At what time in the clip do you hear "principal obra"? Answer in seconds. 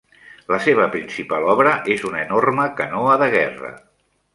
0.95-1.75